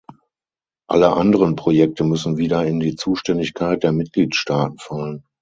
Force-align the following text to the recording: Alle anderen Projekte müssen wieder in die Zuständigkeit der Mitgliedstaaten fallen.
Alle 0.89 1.13
anderen 1.13 1.55
Projekte 1.55 2.03
müssen 2.03 2.37
wieder 2.37 2.65
in 2.65 2.79
die 2.79 2.95
Zuständigkeit 2.95 3.83
der 3.83 3.91
Mitgliedstaaten 3.91 4.79
fallen. 4.79 5.27